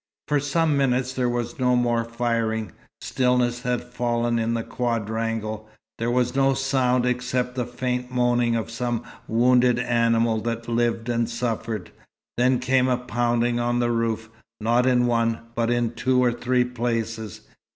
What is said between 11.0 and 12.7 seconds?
and suffered. Then